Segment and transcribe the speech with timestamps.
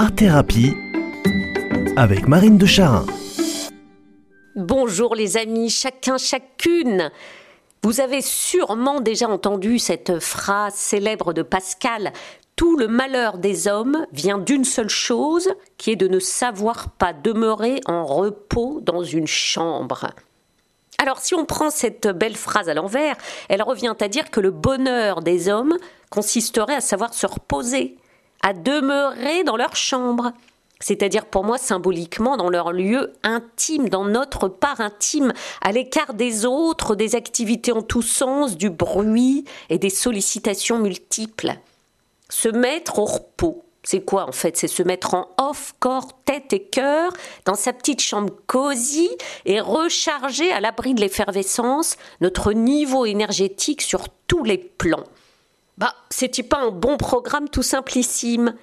[0.00, 0.76] Art Thérapie
[1.96, 3.04] avec Marine de Charin.
[4.54, 7.10] Bonjour les amis, chacun, chacune.
[7.82, 12.12] Vous avez sûrement déjà entendu cette phrase célèbre de Pascal
[12.54, 15.48] tout le malheur des hommes vient d'une seule chose,
[15.78, 20.10] qui est de ne savoir pas demeurer en repos dans une chambre.
[20.98, 23.16] Alors si on prend cette belle phrase à l'envers,
[23.48, 25.76] elle revient à dire que le bonheur des hommes
[26.08, 27.98] consisterait à savoir se reposer,
[28.42, 30.32] à demeurer dans leur chambre,
[30.80, 36.46] c'est-à-dire pour moi symboliquement dans leur lieu intime, dans notre part intime, à l'écart des
[36.46, 41.54] autres, des activités en tous sens, du bruit et des sollicitations multiples.
[42.28, 43.64] Se mettre au repos.
[43.82, 44.56] C'est quoi en fait?
[44.56, 47.12] C'est se mettre en off, corps, tête et cœur,
[47.44, 49.08] dans sa petite chambre cosy
[49.46, 55.04] et recharger à l'abri de l'effervescence notre niveau énergétique sur tous les plans.
[55.78, 58.54] Bah, c'est-il pas un bon programme tout simplissime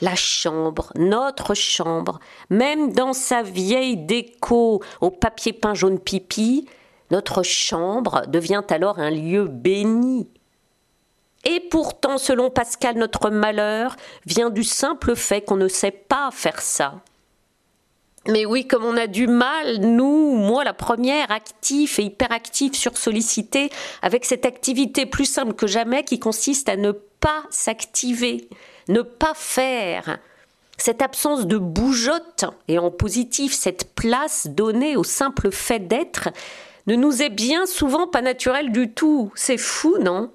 [0.00, 2.18] la chambre, notre chambre,
[2.50, 6.66] même dans sa vieille déco au papier peint jaune pipi,
[7.10, 10.28] notre chambre devient alors un lieu béni.
[11.44, 16.60] Et pourtant, selon Pascal, notre malheur vient du simple fait qu'on ne sait pas faire
[16.60, 17.00] ça.
[18.28, 23.70] Mais oui, comme on a du mal, nous, moi la première, actif et hyperactif, sursollicité,
[24.00, 28.48] avec cette activité plus simple que jamais qui consiste à ne pas s'activer,
[28.88, 30.18] ne pas faire.
[30.76, 36.28] Cette absence de bougeotte, et en positif, cette place donnée au simple fait d'être,
[36.86, 39.32] ne nous est bien souvent pas naturelle du tout.
[39.34, 40.30] C'est fou, non?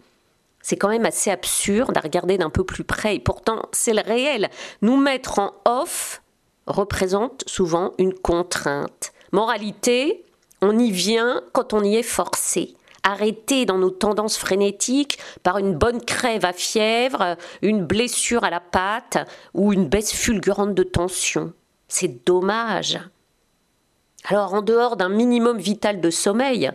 [0.62, 4.02] C'est quand même assez absurde à regarder d'un peu plus près, et pourtant c'est le
[4.02, 4.50] réel.
[4.82, 6.22] Nous mettre en off
[6.68, 9.14] représente souvent une contrainte.
[9.32, 10.26] Moralité,
[10.62, 12.76] on y vient quand on y est forcé.
[13.04, 18.60] Arrêté dans nos tendances frénétiques par une bonne crève à fièvre, une blessure à la
[18.60, 19.18] patte
[19.54, 21.54] ou une baisse fulgurante de tension.
[21.88, 23.00] C'est dommage.
[24.26, 26.72] Alors, en dehors d'un minimum vital de sommeil,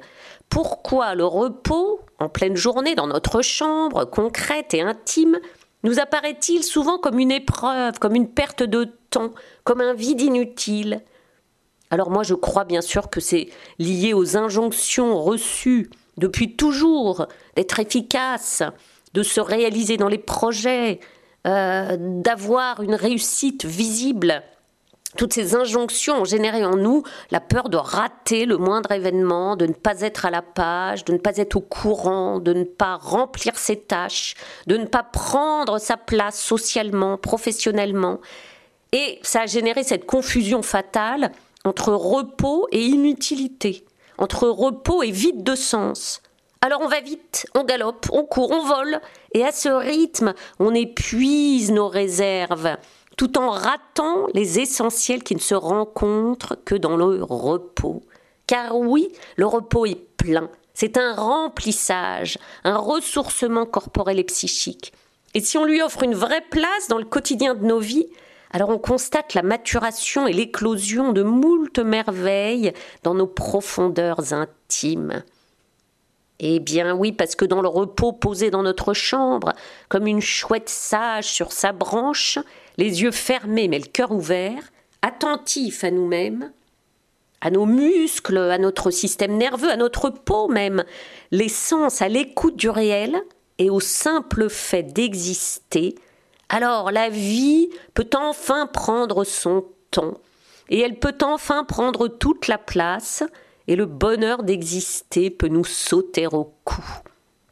[0.48, 5.38] pourquoi le repos, en pleine journée, dans notre chambre, concrète et intime,
[5.82, 8.90] nous apparaît-il souvent comme une épreuve, comme une perte de
[9.64, 11.02] comme un vide inutile
[11.90, 17.80] Alors moi je crois bien sûr que c'est lié aux injonctions reçues depuis toujours d'être
[17.80, 18.62] efficace,
[19.14, 21.00] de se réaliser dans les projets,
[21.46, 24.42] euh, d'avoir une réussite visible
[25.16, 29.66] toutes ces injonctions ont généré en nous la peur de rater le moindre événement, de
[29.66, 32.96] ne pas être à la page, de ne pas être au courant, de ne pas
[32.96, 34.34] remplir ses tâches,
[34.66, 38.20] de ne pas prendre sa place socialement, professionnellement.
[38.92, 41.32] Et ça a généré cette confusion fatale
[41.64, 43.84] entre repos et inutilité,
[44.18, 46.22] entre repos et vide de sens.
[46.60, 49.00] Alors on va vite, on galope, on court, on vole,
[49.32, 52.76] et à ce rythme, on épuise nos réserves
[53.16, 58.02] tout en ratant les essentiels qui ne se rencontrent que dans le repos.
[58.46, 60.50] Car oui, le repos est plein.
[60.74, 64.92] C'est un remplissage, un ressourcement corporel et psychique.
[65.34, 68.08] Et si on lui offre une vraie place dans le quotidien de nos vies,
[68.52, 75.22] alors on constate la maturation et l'éclosion de moult merveilles dans nos profondeurs intimes.
[76.38, 79.52] Eh bien oui, parce que dans le repos posé dans notre chambre,
[79.88, 82.38] comme une chouette sage sur sa branche,
[82.78, 84.62] les yeux fermés mais le cœur ouvert,
[85.02, 86.52] attentifs à nous-mêmes,
[87.40, 90.84] à nos muscles, à notre système nerveux, à notre peau même,
[91.30, 93.20] les sens à l'écoute du réel
[93.58, 95.94] et au simple fait d'exister,
[96.52, 100.18] alors la vie peut enfin prendre son temps,
[100.68, 103.24] et elle peut enfin prendre toute la place,
[103.68, 106.84] et le bonheur d'exister peut nous sauter au cou.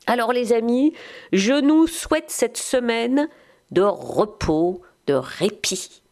[0.06, 0.92] Alors les amis,
[1.32, 3.28] je nous souhaite cette semaine
[3.70, 6.02] de repos, de répit.